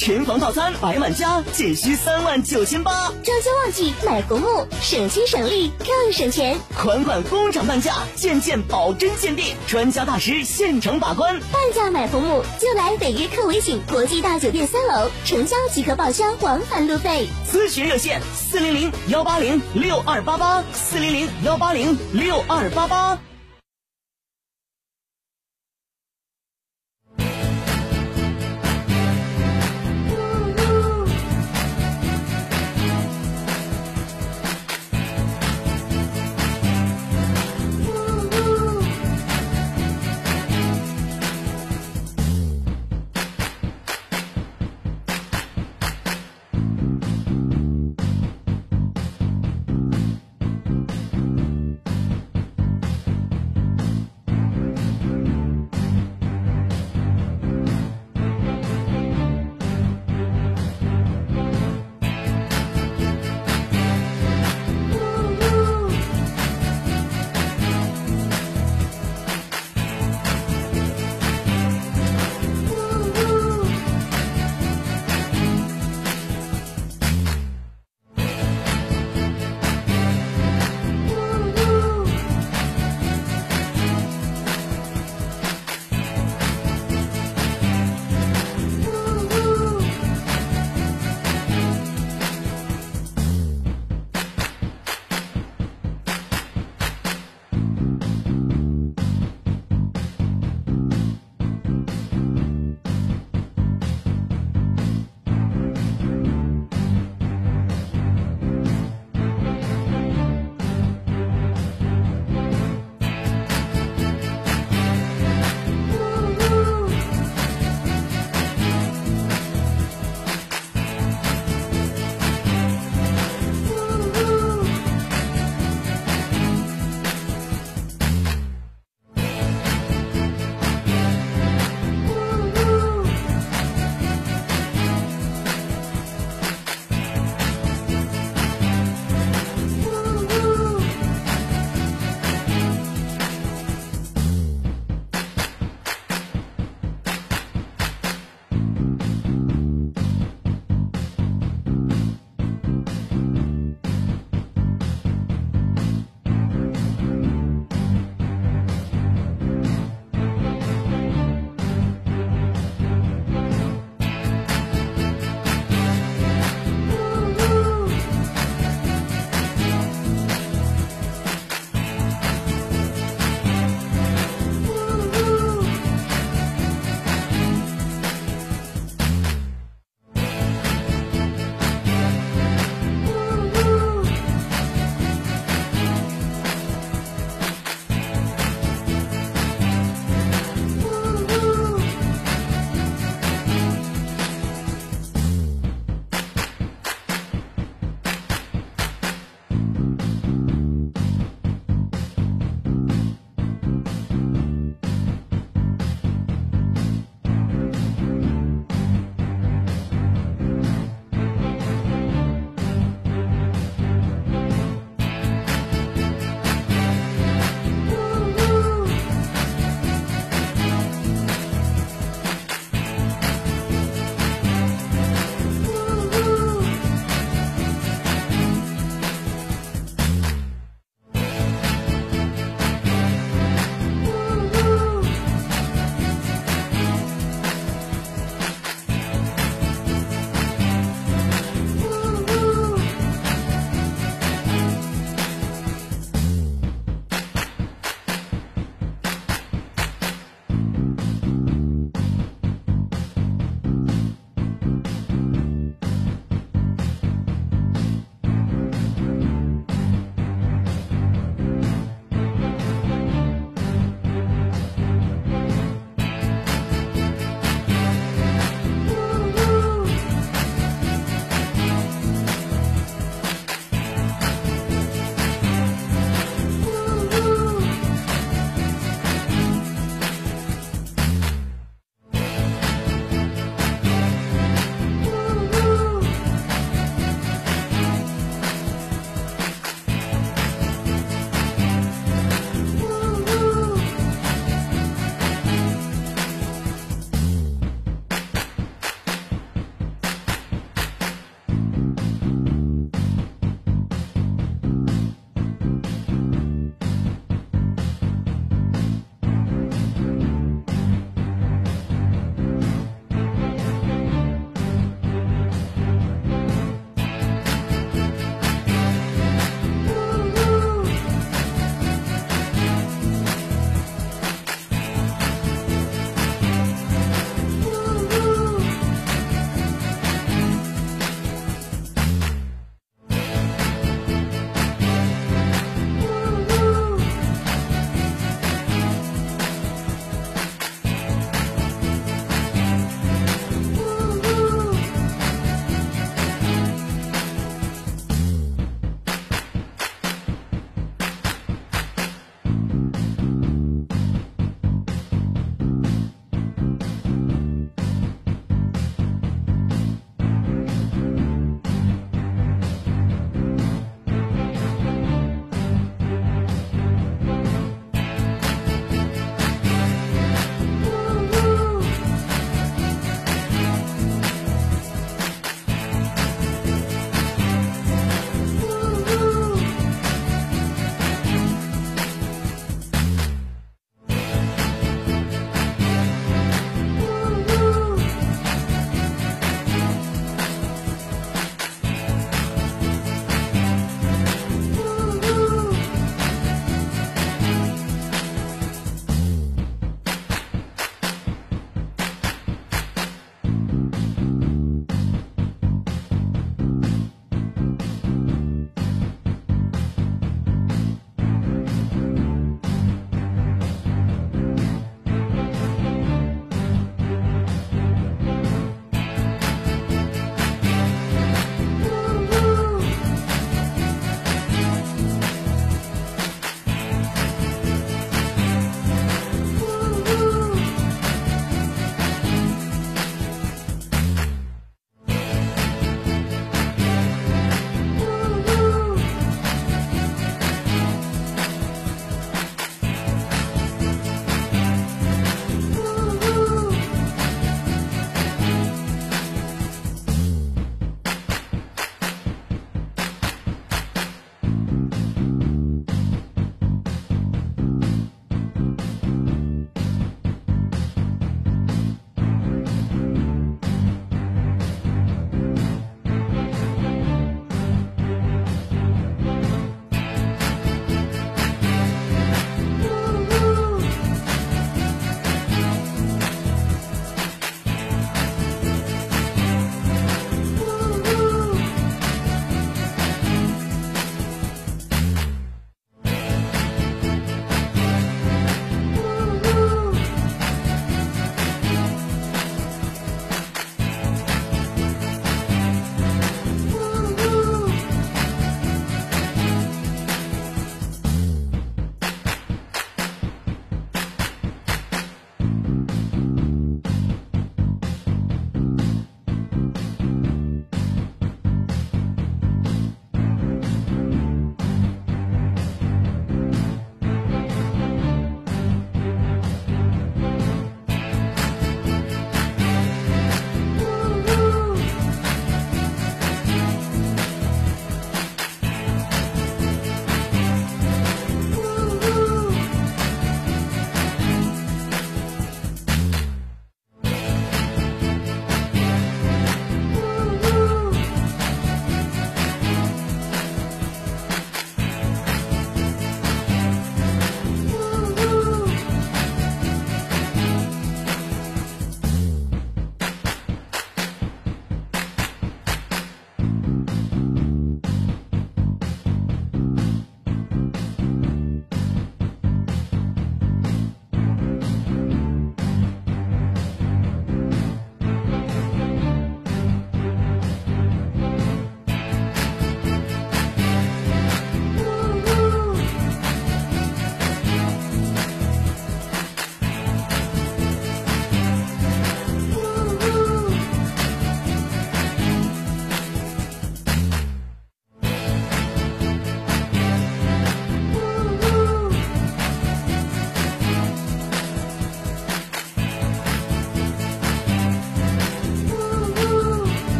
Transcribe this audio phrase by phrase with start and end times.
[0.00, 3.12] 全房套餐百满加仅需三万九千八。
[3.24, 6.56] 装修旺季买红木，省心省力更省钱。
[6.80, 11.40] 款款工厂半价，件件保真鉴定，专家大师现场把关。
[11.52, 17.26] 半价买红木就来北约克维景国际大酒店三楼，成交即可报销往返路费。
[17.50, 23.18] 咨询热线：四零零幺八零六二八八，四零零幺八零六二八八。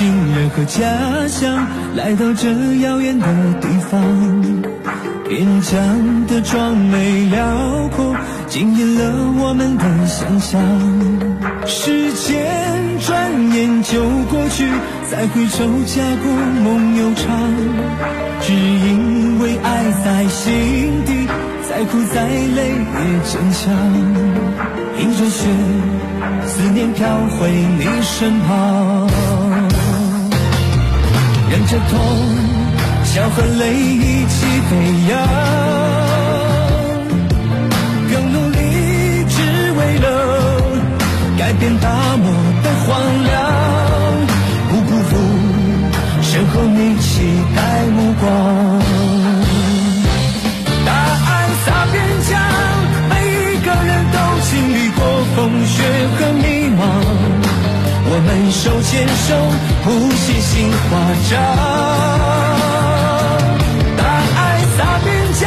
[0.00, 3.26] 亲人和家乡，来到这遥远的
[3.60, 4.00] 地方。
[5.28, 8.16] 边疆的壮美辽阔，
[8.48, 10.58] 惊艳了我们的想象。
[11.66, 12.48] 时间
[13.06, 14.66] 转眼就过去，
[15.10, 16.32] 再回首家国
[16.64, 17.28] 梦悠长。
[18.40, 21.28] 只因为爱在心底，
[21.68, 23.70] 再苦再累也坚强。
[24.98, 25.46] 迎着雪，
[26.46, 27.06] 思念飘
[27.38, 29.06] 回你身旁，
[31.50, 31.98] 忍着痛。
[33.02, 34.76] 笑和泪一起飞
[35.10, 35.18] 扬，
[38.08, 38.58] 更努力
[39.28, 39.36] 只
[39.72, 40.06] 为了
[41.36, 42.88] 改变大漠的荒
[43.24, 43.34] 凉，
[44.68, 45.16] 不辜负
[46.22, 47.58] 身后你期待
[47.96, 48.79] 目光。
[58.50, 59.34] 手牵手，
[59.84, 60.98] 谱写新华
[61.30, 61.32] 章。
[63.96, 64.02] 大
[64.36, 64.38] 爱
[64.76, 65.08] 洒边
[65.40, 65.42] 疆，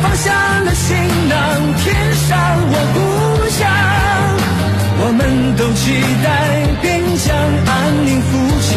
[0.00, 0.96] 放下了行
[1.28, 1.34] 囊，
[1.82, 1.84] 天
[2.14, 2.30] 上
[2.70, 2.96] 我故
[3.50, 3.58] 乡。
[5.02, 5.20] 我们
[5.56, 5.82] 都期
[6.22, 6.26] 待
[6.80, 7.26] 边疆
[7.66, 7.68] 安
[8.06, 8.30] 宁富
[8.68, 8.70] 强。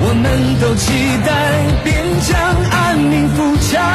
[0.00, 0.24] 我们
[0.60, 0.86] 都期
[1.26, 1.28] 待
[1.82, 1.86] 边
[2.20, 2.30] 疆
[2.70, 2.76] 安
[3.10, 3.36] 宁富
[3.68, 3.87] 强。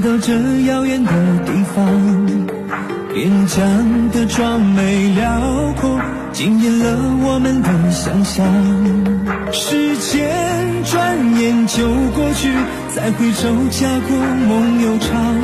[0.00, 0.32] 到这
[0.66, 1.12] 遥远的
[1.44, 1.84] 地方，
[3.12, 5.40] 边疆的壮美辽
[5.80, 6.00] 阔，
[6.32, 8.46] 惊艳了我们的想象。
[9.52, 10.26] 时间
[10.84, 12.50] 转眼就过去，
[12.94, 14.16] 再回首家国
[14.48, 15.34] 梦悠长。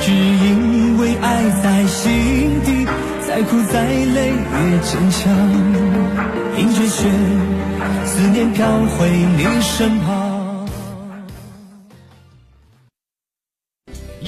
[0.00, 2.86] 只因为爱在心底，
[3.26, 5.32] 再苦再累也坚强。
[6.58, 7.08] 迎着雪，
[8.04, 8.66] 思念飘
[8.96, 10.33] 回你身旁。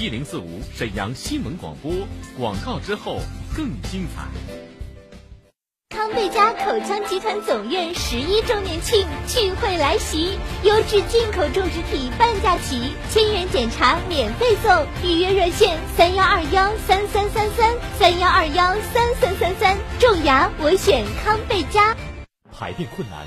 [0.06, 1.90] 一零四五沈阳新闻广播
[2.38, 3.18] 广告之后
[3.56, 4.22] 更精彩。
[5.90, 21.96] 康贝佳口腔集团总院十一周年庆聚会来袭，优质进口种植体半价起，千元检查免费送，预约热线三幺二幺三三三三三幺二幺三三三三，种牙我选康贝佳。
[22.56, 23.26] 排便困难。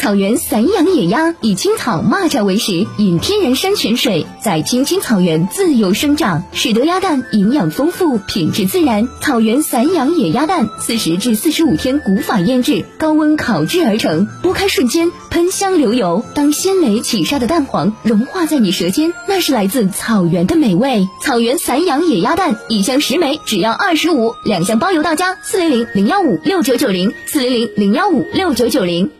[0.00, 4.26] 草原散养野鸭，以青草、蚂蚱为食，饮天然山泉水。
[4.42, 9.08] 在青青草原自由生长，使得鸭蛋营养丰富、品质自然。
[9.20, 16.24] 草原散养野鸭蛋，四十至四十五天古法腌制，高温烤制而成，剥开瞬间喷香流油。
[16.34, 21.06] 当鲜蕾起沙的蛋黄融化在你舌尖，那是来自草原的美味。
[21.22, 25.36] 草原散养野鸭蛋，一箱十枚只要二十五，两箱包邮到家。
[25.42, 29.10] 四零零零幺五六九九零，四零零零幺五六九九零。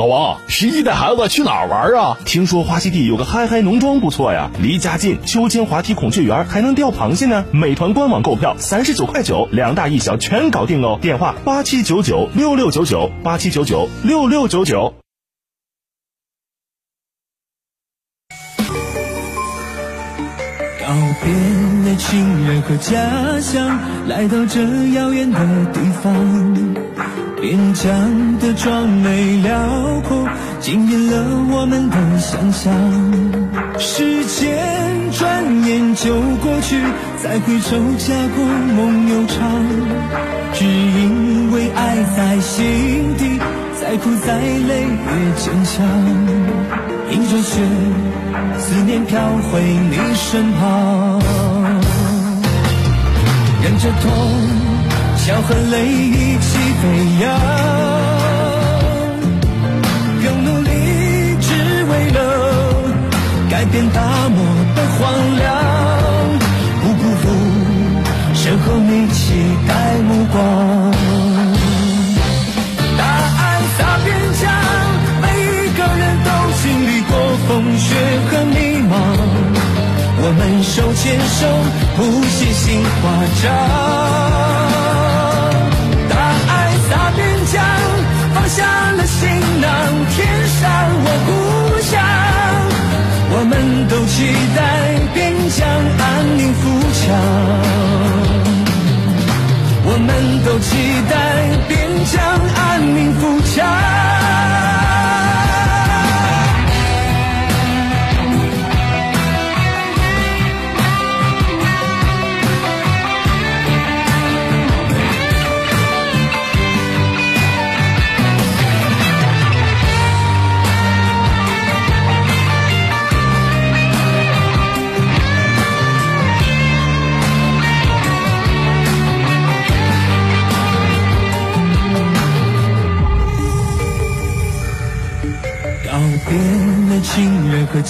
[0.00, 2.16] 老王，十一带孩子去哪儿玩啊？
[2.24, 7.44] 听说花溪地有个嗨嗨农庄不错呀，离家近，秋千、滑梯、孔雀园，还能钓螃蟹呢。
[7.52, 10.98] 美团官网购票三十九块九，两大一小全搞定哦。
[11.02, 14.94] 电话八七九九六六九九八七九九六六九九。
[20.80, 20.86] 告
[21.22, 24.62] 别了亲人和家乡，来到这
[24.94, 25.38] 遥远的
[25.74, 26.89] 地方。
[27.40, 30.28] 边疆的壮美辽阔，
[30.60, 32.70] 惊艳了我们的想象。
[33.78, 36.76] 时间转眼就过去，
[37.22, 39.38] 再回首家国梦悠长。
[40.52, 43.40] 只因为爱在心底，
[43.80, 45.82] 再苦再累也坚强。
[47.10, 47.62] 迎着雪，
[48.58, 49.18] 思念飘
[49.50, 51.22] 回你身旁，
[53.62, 54.69] 忍着痛。
[55.22, 56.82] 笑和泪一起飞
[57.20, 57.24] 扬，
[60.24, 60.70] 用努力
[61.40, 62.18] 只为了
[63.50, 64.42] 改变大漠
[64.74, 64.98] 的荒
[65.36, 65.46] 凉，
[66.80, 67.24] 不辜负
[68.34, 69.20] 身后你期
[69.68, 69.70] 待
[70.08, 70.36] 目光。
[72.96, 73.40] 大爱
[73.76, 74.08] 洒边
[74.40, 74.42] 疆，
[75.20, 76.28] 每一个人都
[76.62, 77.12] 经历过
[77.46, 77.84] 风雪
[78.30, 78.56] 和迷
[78.88, 78.92] 茫，
[80.22, 81.46] 我们手牵手，
[81.94, 83.04] 谱写新华
[83.42, 84.79] 章。
[86.90, 87.64] 大边疆，
[88.34, 89.28] 放下了行
[89.60, 89.70] 囊，
[90.10, 90.16] 天
[90.58, 90.60] 上
[91.04, 91.30] 我故
[91.82, 91.92] 乡。
[93.32, 93.52] 我们
[93.88, 94.58] 都期待
[95.14, 95.18] 边
[95.50, 95.58] 疆
[95.98, 96.62] 安宁富
[96.98, 97.00] 强。
[99.82, 100.08] 我们
[100.44, 100.68] 都期
[101.08, 101.12] 待
[101.68, 101.70] 边
[102.06, 102.20] 疆
[102.56, 102.60] 安
[102.94, 104.19] 宁富强。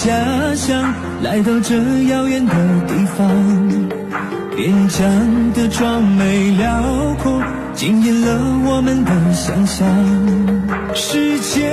[0.02, 2.54] 家乡来到这遥远的
[2.88, 3.28] 地方，
[4.56, 6.82] 边疆的壮美辽
[7.22, 7.42] 阔
[7.74, 8.28] 惊艳了
[8.64, 9.86] 我们的想象。
[10.94, 11.70] 时间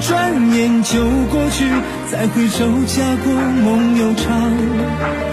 [0.00, 1.68] 转眼就过去，
[2.12, 4.52] 再回首家国梦悠长。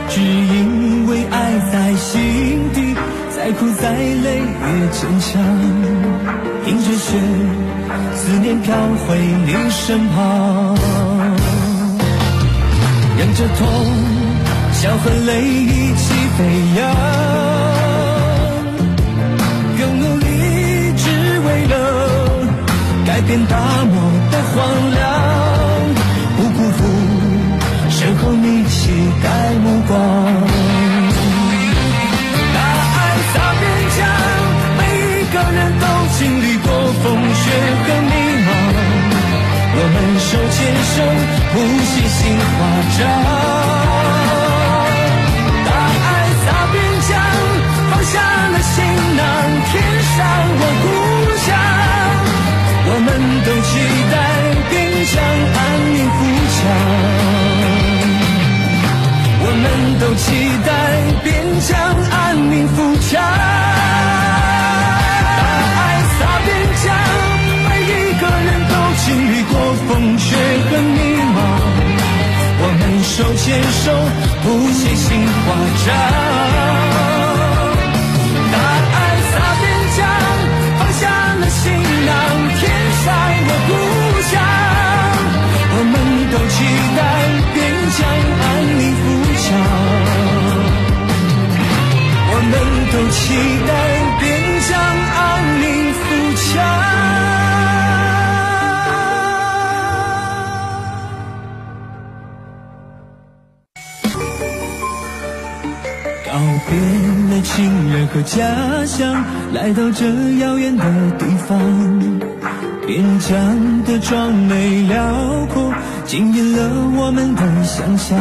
[0.10, 2.96] 只因为爱在心底，
[3.30, 5.40] 再苦再累也坚强。
[6.66, 7.20] 迎着雪，
[8.16, 8.76] 思念飘
[9.06, 11.11] 回你身旁。
[13.18, 13.68] 忍着痛，
[14.74, 16.40] 笑和泪一起飞
[16.78, 16.80] 扬，
[19.78, 20.26] 更努力
[20.98, 21.04] 只
[21.46, 21.74] 为了
[23.06, 23.96] 改变大漠
[24.32, 24.56] 的荒
[24.92, 25.00] 凉，
[26.38, 26.80] 不辜负
[27.90, 28.90] 身后你期
[29.24, 30.31] 待目光。
[40.62, 41.02] 们手牵手，
[41.52, 42.46] 谱写新华
[42.98, 43.00] 章。
[45.66, 46.08] 大爱
[46.44, 46.76] 洒边
[47.10, 47.10] 疆，
[47.90, 48.14] 放下
[48.50, 48.76] 了行
[49.18, 49.20] 囊，
[49.66, 50.18] 天上
[50.60, 50.86] 我故
[51.38, 51.41] 乡。
[75.84, 76.21] 华
[108.14, 110.06] 和家乡，来到这
[110.40, 110.84] 遥远的
[111.18, 111.58] 地方。
[112.86, 115.74] 边疆的壮美辽阔，
[116.06, 118.18] 惊艳了我们的想象。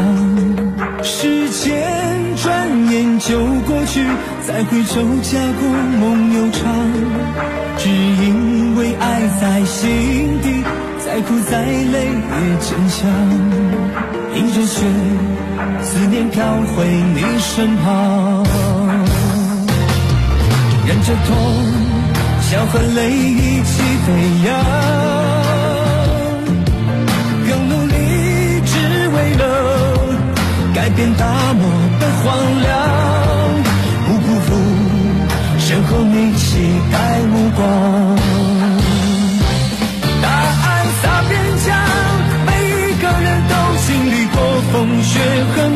[1.02, 1.82] 时间
[2.36, 4.04] 转眼就过去，
[4.46, 6.62] 再回首家国梦悠长。
[7.78, 10.62] 只因为爱在心底，
[11.04, 13.10] 再苦再累也坚强。
[14.36, 14.86] 迎着雪，
[15.82, 16.44] 思念飘
[16.76, 18.44] 回你身旁，
[20.90, 21.36] 忍着痛。
[22.50, 24.12] 笑和泪一起飞
[24.44, 24.48] 扬，
[27.46, 27.94] 更努力
[28.66, 28.72] 只
[29.14, 29.42] 为了
[30.74, 31.62] 改变大漠
[32.00, 32.68] 的荒凉，
[34.04, 34.48] 不辜负
[35.60, 36.58] 身后你期
[36.90, 37.58] 待目光。
[40.20, 40.66] 大爱
[41.00, 41.32] 洒边
[41.64, 41.68] 疆，
[42.46, 43.54] 每一个人都
[43.86, 44.36] 经历过
[44.72, 45.20] 风雪
[45.54, 45.68] 和，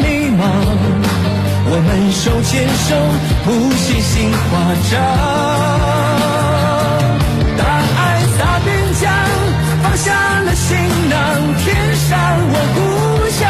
[1.77, 2.95] 我们手牵手
[3.43, 4.39] 谱写新华
[4.93, 4.95] 章。
[7.59, 7.67] 大
[7.99, 9.03] 爱洒边疆，
[9.83, 10.07] 放下
[10.43, 10.71] 了行
[11.11, 11.19] 囊，
[11.59, 12.09] 天上
[12.47, 12.79] 我故
[13.29, 13.43] 乡。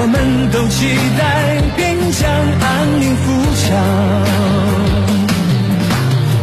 [0.00, 0.16] 我们
[0.50, 1.76] 都期待边
[2.10, 2.24] 疆
[2.62, 2.66] 安
[2.98, 3.26] 宁富
[3.60, 3.66] 强。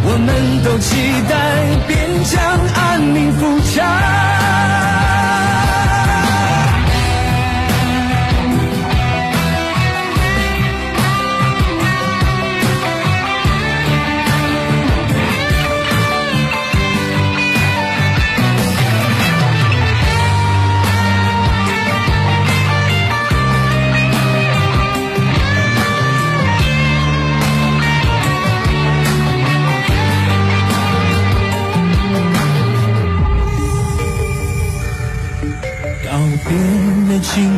[0.07, 0.29] 我们
[0.63, 0.85] 都期
[1.27, 1.33] 待
[1.87, 2.37] 边疆
[2.75, 4.34] 安宁富强。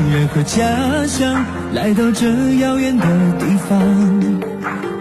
[0.10, 0.63] 人和家
[1.06, 2.28] 乡，来到这
[2.60, 3.06] 遥远的
[3.39, 3.80] 地方，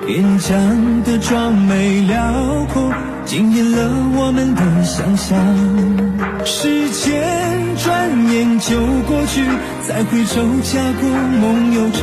[0.05, 2.93] 边疆的壮美辽阔，
[3.25, 5.39] 惊艳了我们的想象。
[6.45, 7.23] 时间
[7.77, 9.45] 转眼就过去，
[9.87, 11.09] 再回首家国
[11.41, 12.03] 梦悠长。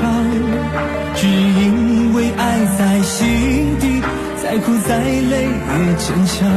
[1.16, 4.02] 只因为爱在心底，
[4.42, 6.48] 再苦再累也坚强。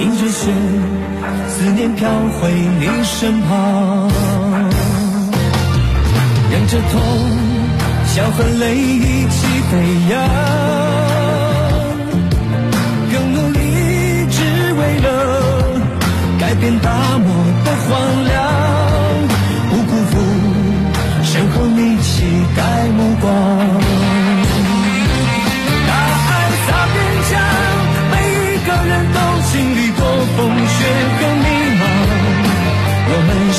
[0.00, 0.50] 迎着雪，
[1.48, 2.08] 思念飘
[2.40, 4.49] 回你身旁。
[6.50, 7.00] 忍着痛，
[8.06, 9.72] 笑和泪一起飞
[10.10, 10.18] 扬，
[13.12, 13.58] 更努力
[14.30, 14.38] 只
[14.74, 15.08] 为了
[16.40, 17.28] 改变大漠
[17.64, 17.88] 的荒
[18.24, 18.36] 凉，
[19.70, 20.12] 不辜负
[21.22, 22.24] 身后你期
[22.56, 23.79] 待目光。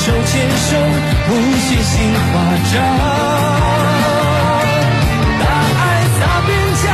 [0.04, 0.70] 手牵手。
[1.28, 1.30] 谱
[1.62, 2.34] 写新华
[2.74, 2.74] 章，
[5.40, 5.44] 大
[5.80, 5.84] 爱
[6.18, 6.50] 洒边
[6.82, 6.86] 疆，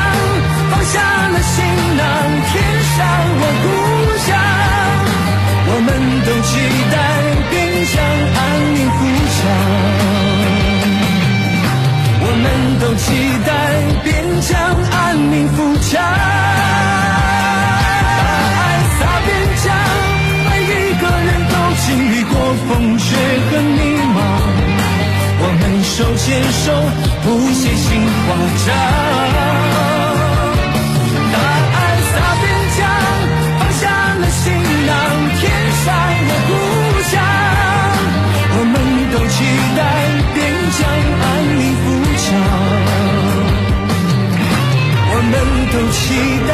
[0.70, 0.96] 放下
[1.30, 1.56] 了行
[1.96, 2.02] 囊，
[2.52, 2.54] 天
[2.94, 2.98] 上
[3.40, 3.66] 我故
[4.26, 4.30] 乡。
[5.70, 5.90] 我们
[6.26, 6.50] 都期
[6.92, 6.96] 待
[7.50, 7.56] 边
[7.94, 7.96] 疆
[8.36, 8.40] 安
[8.76, 9.00] 宁富
[9.38, 9.40] 强，
[12.20, 12.46] 我们
[12.82, 13.06] 都期
[13.48, 13.50] 待
[14.04, 14.06] 边
[14.42, 14.52] 疆
[14.92, 14.96] 安
[15.32, 15.58] 宁富
[15.90, 16.37] 强。
[25.98, 26.72] 手牵手
[27.24, 28.30] 谱写新华
[28.68, 28.70] 章。
[31.34, 31.36] 大
[31.74, 31.76] 爱
[32.14, 32.46] 洒边
[32.78, 32.80] 疆，
[33.58, 33.82] 放下
[34.14, 34.44] 了行
[34.86, 34.94] 囊，
[35.40, 35.42] 天
[35.84, 35.86] 上
[36.28, 36.50] 的故
[37.02, 37.12] 乡。
[38.54, 38.76] 我们
[39.12, 39.36] 都期
[39.76, 39.80] 待
[40.36, 40.38] 边
[40.78, 40.80] 疆
[41.24, 41.26] 安
[41.58, 41.86] 宁富
[42.22, 42.30] 强，
[45.10, 45.34] 我们
[45.74, 45.98] 都期
[46.48, 46.54] 待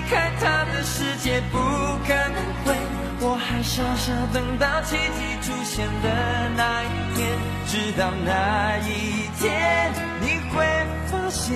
[0.00, 2.74] 离开他的世界不可能会，
[3.20, 10.64] 我还傻傻等到奇迹出现的那一天，直到那一天你会
[11.06, 11.54] 发现，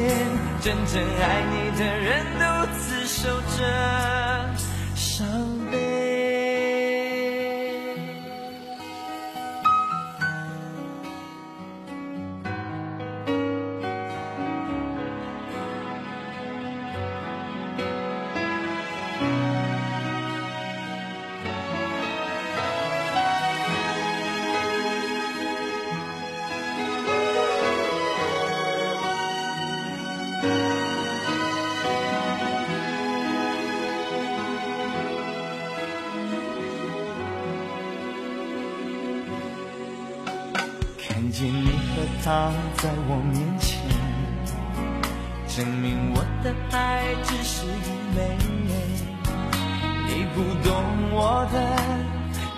[0.61, 2.42] 真正爱你的人独
[2.78, 4.54] 自守着
[4.94, 5.26] 伤
[5.72, 5.93] 悲。
[42.24, 43.78] 他在我面前，
[45.46, 47.68] 证明我的爱只是愚
[48.16, 48.18] 昧。
[50.08, 50.72] 你不懂
[51.12, 51.56] 我的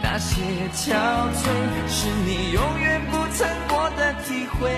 [0.00, 0.40] 那些
[0.72, 0.94] 憔
[1.34, 1.42] 悴，
[1.88, 4.70] 是你永远不曾过的体会。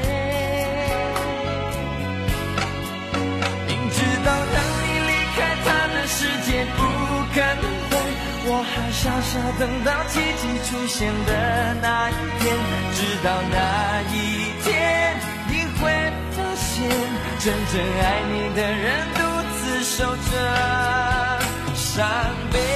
[3.67, 6.81] 明知道让你离开他的世界不
[7.35, 7.93] 可能会，
[8.49, 11.31] 我还傻傻等到奇迹出现的
[11.83, 12.57] 那一天，
[12.95, 14.17] 直到那一
[14.63, 14.67] 天，
[17.41, 19.21] 真正爱你的人独
[19.59, 21.41] 自守着
[21.73, 22.05] 伤
[22.53, 22.68] 悲。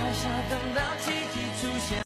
[0.00, 1.49] 傻傻等到奇迹。